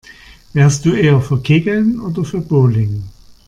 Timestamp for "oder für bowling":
1.99-3.03